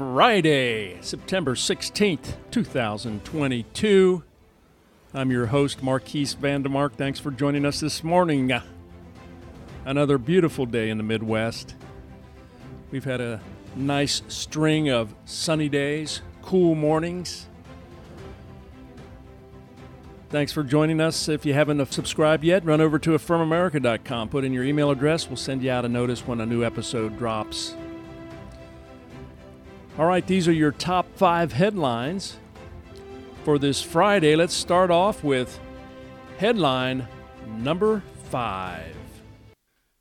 [0.00, 4.22] Friday, September 16th, 2022.
[5.12, 6.92] I'm your host, Marquise Vandemark.
[6.92, 8.50] Thanks for joining us this morning.
[9.84, 11.74] Another beautiful day in the Midwest.
[12.90, 13.42] We've had a
[13.76, 17.46] nice string of sunny days, cool mornings.
[20.30, 21.28] Thanks for joining us.
[21.28, 24.30] If you haven't subscribed yet, run over to affirmamerica.com.
[24.30, 25.28] Put in your email address.
[25.28, 27.74] We'll send you out a notice when a new episode drops.
[29.98, 32.38] All right, these are your top five headlines
[33.44, 34.36] for this Friday.
[34.36, 35.58] Let's start off with
[36.38, 37.08] headline
[37.46, 38.96] number five.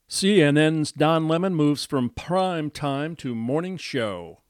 [0.07, 4.41] CNN's Don Lemon moves from prime time to morning show.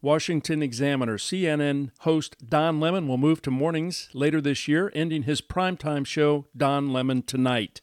[0.00, 5.40] Washington Examiner CNN host Don Lemon will move to mornings later this year, ending his
[5.40, 7.80] primetime show, Don Lemon Tonight.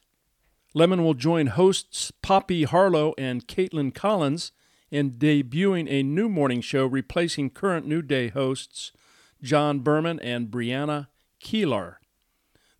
[0.72, 4.52] Lemon will join hosts Poppy Harlow and Kaitlan Collins
[4.90, 8.92] in debuting a new morning show replacing current New Day hosts
[9.42, 11.08] John Berman and Brianna
[11.42, 11.96] Keilar.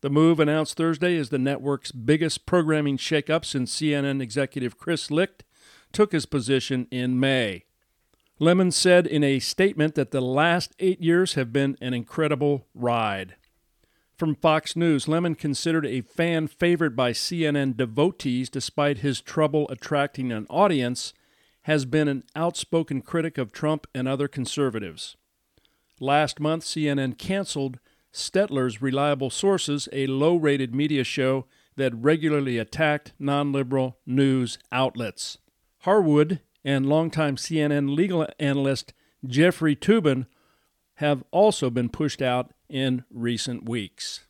[0.00, 5.44] The move announced Thursday is the network's biggest programming shakeup since CNN executive Chris Licht
[5.92, 7.64] took his position in May.
[8.38, 13.36] Lemon said in a statement that the last eight years have been an incredible ride.
[14.14, 20.32] From Fox News, Lemon, considered a fan favorite by CNN devotees despite his trouble attracting
[20.32, 21.12] an audience,
[21.66, 25.16] has been an outspoken critic of Trump and other conservatives.
[25.98, 27.80] Last month, CNN canceled
[28.12, 35.38] Stelter's Reliable Sources, a low rated media show that regularly attacked non liberal news outlets.
[35.78, 38.92] Harwood and longtime CNN legal analyst
[39.26, 40.26] Jeffrey Toobin
[40.94, 44.24] have also been pushed out in recent weeks.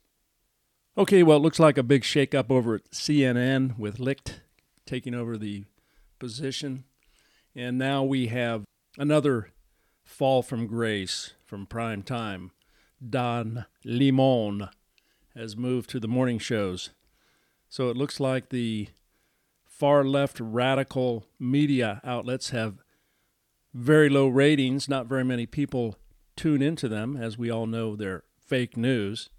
[0.97, 4.41] Okay, well, it looks like a big shakeup over at CNN with Licht
[4.87, 5.65] taking over the
[6.19, 6.85] position.
[7.57, 8.65] And now we have
[8.99, 9.49] another
[10.05, 12.51] fall from grace from prime time.
[13.09, 14.69] Don Lemon
[15.35, 16.91] has moved to the morning shows.
[17.71, 18.89] So it looks like the
[19.65, 22.77] far left radical media outlets have
[23.73, 24.87] very low ratings.
[24.87, 25.97] Not very many people
[26.37, 29.31] tune into them, as we all know they're fake news,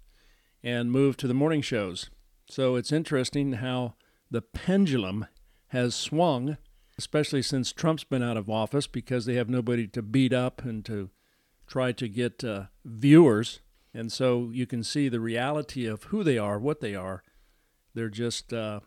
[0.62, 2.10] and move to the morning shows.
[2.48, 3.94] So it's interesting how
[4.28, 5.26] the pendulum
[5.68, 6.56] has swung,
[6.98, 10.84] especially since Trump's been out of office, because they have nobody to beat up and
[10.84, 11.10] to
[11.66, 13.60] try to get uh, viewers.
[13.94, 17.22] And so you can see the reality of who they are, what they are.
[17.94, 18.80] They're just uh,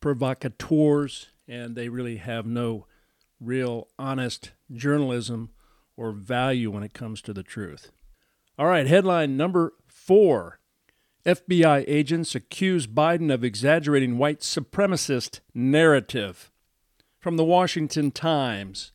[0.00, 2.86] provocateurs, and they really have no
[3.40, 5.50] real honest journalism
[5.96, 7.90] or value when it comes to the truth.
[8.58, 10.60] All right, headline number four
[11.24, 16.51] FBI agents accuse Biden of exaggerating white supremacist narrative.
[17.22, 18.90] From the Washington Times,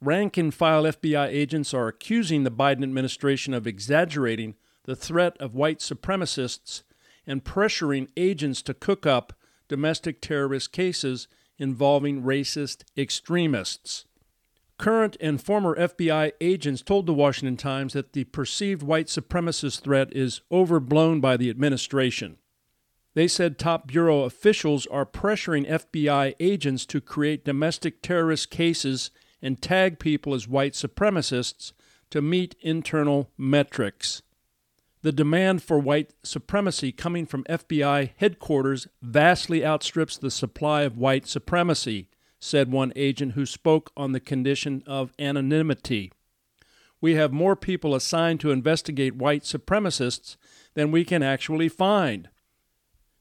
[0.00, 5.54] rank and file FBI agents are accusing the Biden administration of exaggerating the threat of
[5.54, 6.82] white supremacists
[7.24, 9.32] and pressuring agents to cook up
[9.68, 14.06] domestic terrorist cases involving racist extremists.
[14.76, 20.12] Current and former FBI agents told the Washington Times that the perceived white supremacist threat
[20.12, 22.38] is overblown by the administration.
[23.18, 29.10] They said top Bureau officials are pressuring FBI agents to create domestic terrorist cases
[29.42, 31.72] and tag people as white supremacists
[32.10, 34.22] to meet internal metrics.
[35.02, 41.26] The demand for white supremacy coming from FBI headquarters vastly outstrips the supply of white
[41.26, 46.12] supremacy, said one agent who spoke on the condition of anonymity.
[47.00, 50.36] We have more people assigned to investigate white supremacists
[50.74, 52.28] than we can actually find.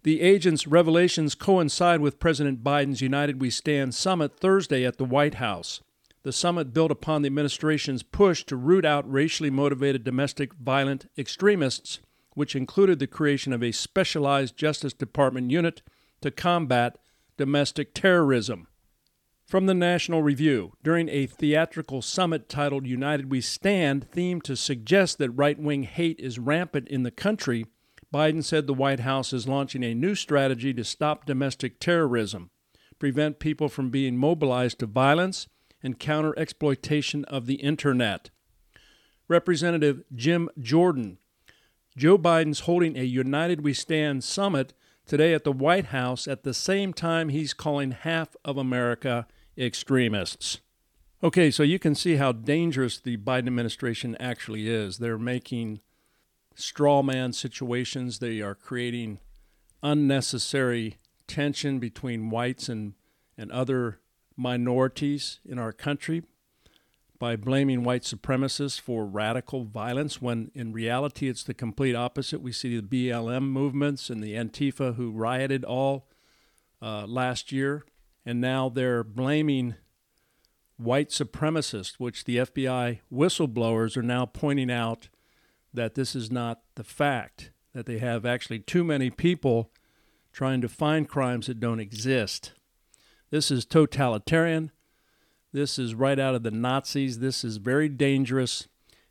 [0.03, 5.35] The agent's revelations coincide with President Biden's United We Stand summit Thursday at the White
[5.35, 5.81] House.
[6.23, 11.99] The summit built upon the administration's push to root out racially motivated domestic violent extremists,
[12.35, 15.81] which included the creation of a specialized Justice Department unit
[16.21, 16.97] to combat
[17.37, 18.67] domestic terrorism.
[19.45, 25.17] From the National Review, during a theatrical summit titled United We Stand, themed to suggest
[25.17, 27.65] that right wing hate is rampant in the country,
[28.13, 32.49] Biden said the White House is launching a new strategy to stop domestic terrorism,
[32.99, 35.47] prevent people from being mobilized to violence,
[35.83, 38.29] and counter exploitation of the Internet.
[39.27, 41.17] Representative Jim Jordan.
[41.97, 44.73] Joe Biden's holding a United We Stand summit
[45.05, 49.27] today at the White House at the same time he's calling half of America
[49.57, 50.59] extremists.
[51.23, 54.99] Okay, so you can see how dangerous the Biden administration actually is.
[54.99, 55.81] They're making
[56.57, 59.19] straw man situations, they are creating
[59.83, 62.93] unnecessary tension between whites and,
[63.37, 63.99] and other
[64.35, 66.23] minorities in our country
[67.19, 72.41] by blaming white supremacists for radical violence when in reality it's the complete opposite.
[72.41, 76.07] We see the BLM movements and the Antifa who rioted all
[76.81, 77.85] uh, last year,
[78.25, 79.75] and now they're blaming
[80.77, 85.09] white supremacists, which the FBI whistleblowers are now pointing out
[85.73, 89.71] that this is not the fact, that they have actually too many people
[90.31, 92.53] trying to find crimes that don't exist.
[93.29, 94.71] This is totalitarian.
[95.51, 97.19] This is right out of the Nazis.
[97.19, 98.67] This is very dangerous,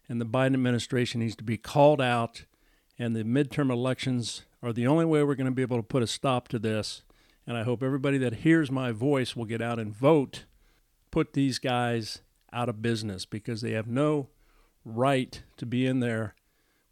[0.08, 2.44] and the Biden administration needs to be called out.
[2.98, 6.02] And the midterm elections are the only way we're going to be able to put
[6.02, 7.02] a stop to this.
[7.46, 10.44] And I hope everybody that hears my voice will get out and vote,
[11.10, 12.22] put these guys
[12.52, 14.28] out of business because they have no
[14.84, 16.34] right to be in there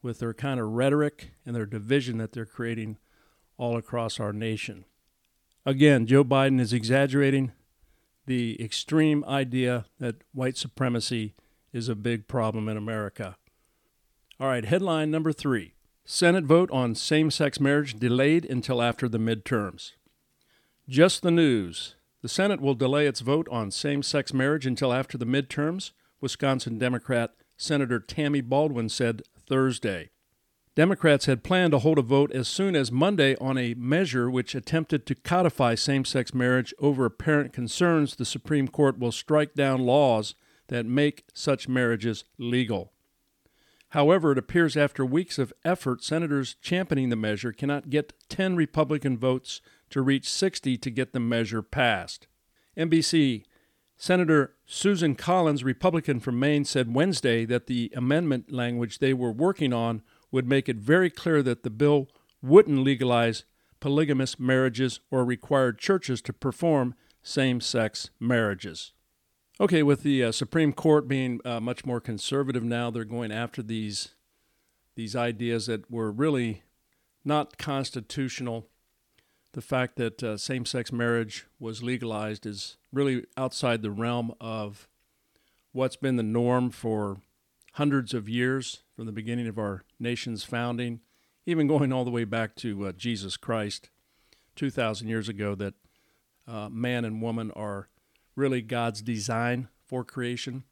[0.05, 2.99] with their kind of rhetoric and their division that they're creating
[3.57, 4.85] all across our nation.
[5.65, 7.53] Again, Joe Biden is exaggerating
[8.27, 11.35] the extreme idea that white supremacy
[11.73, 13.37] is a big problem in America.
[14.39, 15.73] All right, headline number three
[16.05, 19.93] Senate vote on same sex marriage delayed until after the midterms.
[20.87, 21.97] Just the news.
[22.21, 26.79] The Senate will delay its vote on same sex marriage until after the midterms, Wisconsin
[26.79, 30.11] Democrat Senator Tammy Baldwin said Thursday.
[30.75, 34.57] Democrats had planned to hold a vote as soon as Monday on a measure which
[34.57, 39.87] attempted to codify same sex marriage over apparent concerns the Supreme Court will strike down
[39.87, 40.35] laws
[40.69, 42.93] that make such marriages legal.
[43.91, 49.17] However, it appears after weeks of effort, senators championing the measure cannot get 10 Republican
[49.17, 52.27] votes to reach 60 to get the measure passed.
[52.77, 53.45] NBC
[54.05, 59.73] Senator Susan Collins, Republican from Maine, said Wednesday that the amendment language they were working
[59.73, 62.09] on would make it very clear that the bill
[62.43, 63.45] wouldn't legalize
[63.81, 68.93] polygamous marriages or require churches to perform same sex marriages.
[69.59, 73.63] Okay, with the uh, Supreme Court being uh, much more conservative now, they're going after
[73.63, 74.11] these
[74.97, 76.63] these ideas that were really
[77.25, 78.69] not constitutional.
[79.55, 84.89] The fact that uh, same sex marriage was legalized is really outside the realm of
[85.71, 87.19] what's been the norm for
[87.75, 91.03] hundreds of years from the beginning of our nation's founding,
[91.47, 93.91] even going all the way back to uh, Jesus Christ
[94.57, 95.75] 2,000 years ago, that
[96.49, 97.89] uh, man and woman are
[98.35, 100.65] really God's design for creation.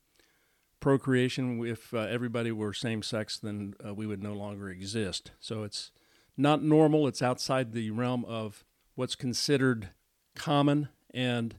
[0.81, 5.31] Procreation, if uh, everybody were same sex, then uh, we would no longer exist.
[5.39, 5.93] So it's
[6.37, 9.91] not normal, it's outside the realm of what's considered
[10.35, 11.59] common, and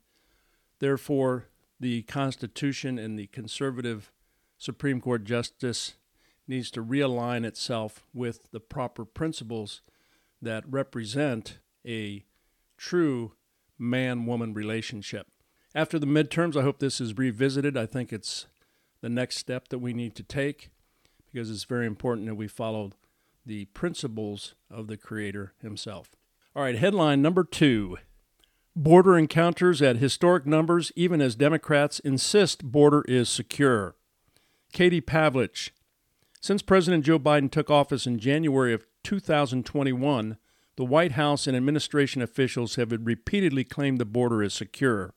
[0.79, 1.47] therefore
[1.79, 4.11] the Constitution and the conservative
[4.57, 5.95] Supreme Court justice
[6.47, 9.81] needs to realign itself with the proper principles
[10.41, 12.23] that represent a
[12.77, 13.33] true
[13.77, 15.27] man woman relationship.
[15.75, 17.75] After the midterms, I hope this is revisited.
[17.75, 18.47] I think it's
[19.01, 20.69] the next step that we need to take
[21.25, 22.91] because it's very important that we follow
[23.45, 26.11] the principles of the Creator Himself.
[26.55, 27.97] All right, headline number two
[28.75, 33.95] Border encounters at historic numbers, even as Democrats insist border is secure.
[34.71, 35.71] Katie Pavlich.
[36.41, 40.37] Since President Joe Biden took office in January of 2021,
[40.75, 45.15] the White House and administration officials have repeatedly claimed the border is secure.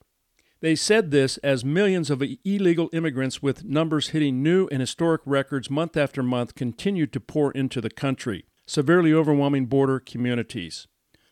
[0.60, 5.68] They said this as millions of illegal immigrants with numbers hitting new and historic records
[5.68, 10.86] month after month continued to pour into the country, severely overwhelming border communities.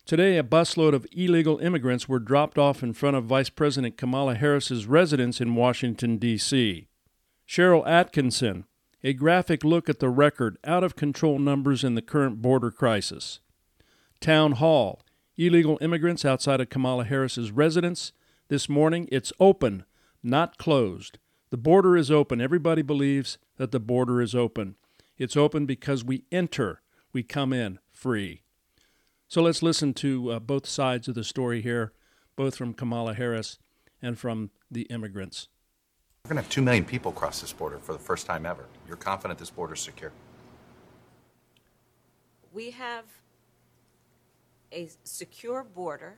[0.07, 4.35] Today, a busload of illegal immigrants were dropped off in front of Vice President Kamala
[4.35, 6.89] Harris's residence in Washington, D.C.
[7.49, 8.65] Sharyl Attkisson,
[9.03, 13.41] a graphic look at the record out of control numbers in the current border crisis.
[14.21, 15.01] Town Hall,
[15.39, 18.13] illegal immigrants outside of Kamala Harris's residence.
[18.49, 19.87] This morning, it's open,
[20.23, 21.19] not closed.
[21.49, 22.43] The border is open.
[22.43, 24.77] Everybody believes that the border is open.
[25.17, 26.83] It's open because we enter,
[27.15, 28.44] we come in free.
[29.35, 31.91] So let's listen to uh, both sides of the story here,
[32.37, 33.59] both from Kamala Harris
[34.01, 35.49] and from the immigrants.
[36.25, 38.65] We're going to have 2 million people cross this border for the first time ever.
[38.87, 40.13] You're confident this border is secure?
[42.53, 43.07] We have
[44.71, 46.15] a secure border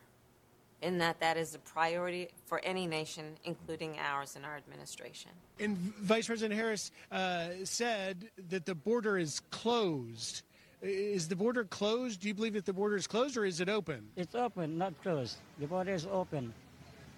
[0.82, 5.30] in that that is a priority for any nation, including ours and our administration.
[5.58, 10.42] And Vice President Harris uh, said that the border is closed.
[10.82, 12.20] Is the border closed?
[12.20, 14.08] Do you believe that the border is closed or is it open?
[14.16, 15.38] It's open, not closed.
[15.58, 16.52] The border is open.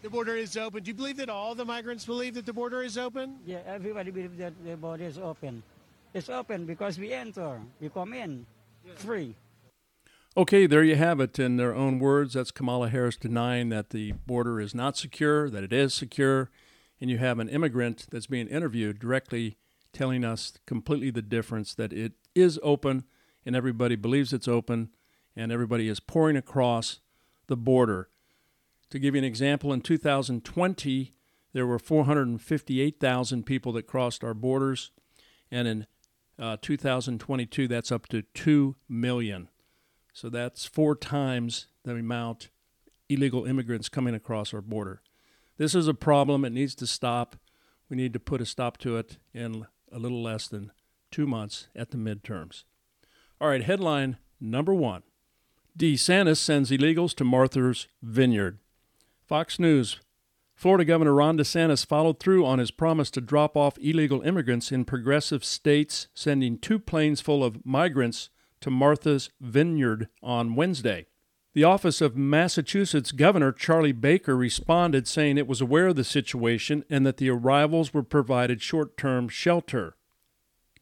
[0.02, 0.84] The border is open.
[0.84, 3.38] Do you believe that all the migrants believe that the border is open?
[3.44, 5.62] Yeah, everybody believes that the border is open.
[6.14, 8.46] It's open because we enter, we come in
[8.96, 9.34] free.
[10.36, 11.36] Okay, there you have it.
[11.38, 15.64] In their own words, that's Kamala Harris denying that the border is not secure, that
[15.64, 16.48] it is secure.
[17.00, 19.56] And you have an immigrant that's being interviewed directly
[19.92, 23.04] telling us completely the difference that it is open
[23.48, 24.90] and everybody believes it's open
[25.34, 27.00] and everybody is pouring across
[27.46, 28.10] the border.
[28.90, 31.14] To give you an example, in 2020,
[31.54, 34.90] there were 458,000 people that crossed our borders,
[35.50, 35.86] and in
[36.38, 39.48] uh, 2022, that's up to 2 million.
[40.12, 42.50] So that's four times the amount
[43.08, 45.00] illegal immigrants coming across our border.
[45.56, 46.44] This is a problem.
[46.44, 47.36] It needs to stop.
[47.88, 50.70] We need to put a stop to it in a little less than
[51.10, 52.64] two months at the midterms.
[53.40, 55.02] All right, headline number one
[55.78, 58.58] DeSantis sends illegals to Martha's Vineyard.
[59.26, 60.00] Fox News
[60.56, 64.84] Florida Governor Ron DeSantis followed through on his promise to drop off illegal immigrants in
[64.84, 68.28] progressive states, sending two planes full of migrants
[68.60, 71.06] to Martha's Vineyard on Wednesday.
[71.54, 76.84] The office of Massachusetts Governor Charlie Baker responded saying it was aware of the situation
[76.90, 79.94] and that the arrivals were provided short term shelter.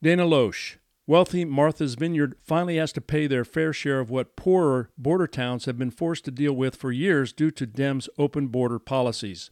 [0.02, 4.90] Dana Loesch, wealthy Martha's Vineyard finally has to pay their fair share of what poorer
[4.98, 8.78] border towns have been forced to deal with for years due to Dems' open border
[8.78, 9.50] policies.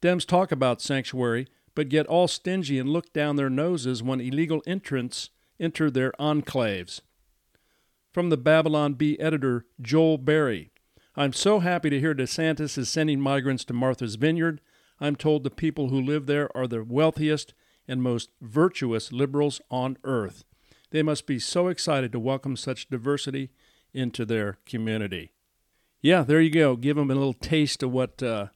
[0.00, 4.62] Dems talk about sanctuary, but get all stingy and look down their noses when illegal
[4.66, 5.30] entrants
[5.60, 7.00] enter their enclaves.
[8.12, 10.70] From the Babylon Bee editor, Joel Berry.
[11.14, 14.60] I'm so happy to hear DeSantis is sending migrants to Martha's Vineyard.
[15.00, 17.54] I'm told the people who live there are the wealthiest
[17.86, 20.44] and most virtuous liberals on earth.
[20.90, 23.50] They must be so excited to welcome such diversity
[23.92, 25.32] into their community.
[26.00, 26.76] Yeah, there you go.
[26.76, 28.46] Give them a little taste of what uh,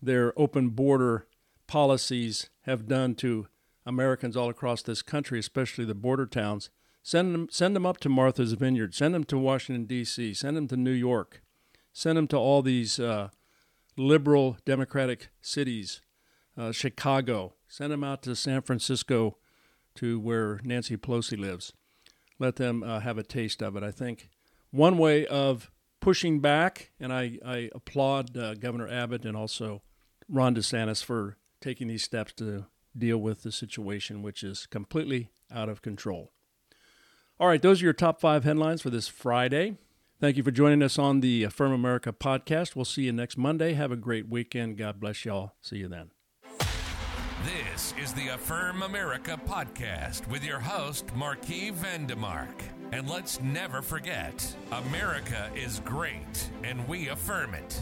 [0.00, 1.26] their open border
[1.66, 3.46] policies have done to
[3.84, 6.70] Americans all across this country, especially the border towns.
[7.02, 8.94] Send them, send them up to Martha's Vineyard.
[8.94, 10.34] Send them to Washington, D.C.
[10.34, 11.42] Send them to New York.
[11.92, 13.28] Send them to all these uh,
[13.96, 16.00] liberal democratic cities,
[16.56, 17.54] uh, Chicago.
[17.66, 19.38] Send them out to San Francisco,
[19.98, 21.72] to where Nancy Pelosi lives.
[22.38, 23.82] Let them uh, have a taste of it.
[23.82, 24.28] I think
[24.70, 29.82] one way of pushing back, and I, I applaud uh, Governor Abbott and also
[30.28, 35.68] Ron DeSantis for taking these steps to deal with the situation, which is completely out
[35.68, 36.30] of control.
[37.40, 39.76] All right, those are your top five headlines for this Friday.
[40.20, 42.74] Thank you for joining us on the Affirm America podcast.
[42.74, 43.74] We'll see you next Monday.
[43.74, 44.76] Have a great weekend.
[44.76, 45.52] God bless y'all.
[45.60, 46.17] See you then.
[47.44, 52.48] This is the Affirm America podcast with your host, Marquis Vandemark.
[52.90, 57.80] And let's never forget America is great, and we affirm it.